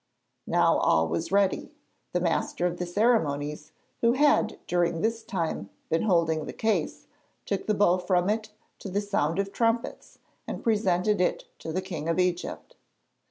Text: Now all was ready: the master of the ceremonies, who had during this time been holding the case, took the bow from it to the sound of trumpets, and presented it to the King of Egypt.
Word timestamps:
Now 0.47 0.79
all 0.79 1.07
was 1.07 1.31
ready: 1.31 1.75
the 2.11 2.19
master 2.19 2.65
of 2.65 2.77
the 2.77 2.87
ceremonies, 2.87 3.71
who 4.01 4.13
had 4.13 4.57
during 4.65 5.01
this 5.01 5.21
time 5.21 5.69
been 5.89 6.01
holding 6.01 6.47
the 6.47 6.53
case, 6.53 7.05
took 7.45 7.67
the 7.67 7.75
bow 7.75 7.99
from 7.99 8.27
it 8.27 8.49
to 8.79 8.89
the 8.89 8.99
sound 8.99 9.37
of 9.37 9.51
trumpets, 9.53 10.17
and 10.47 10.63
presented 10.63 11.21
it 11.21 11.45
to 11.59 11.71
the 11.71 11.83
King 11.83 12.09
of 12.09 12.17
Egypt. 12.17 12.75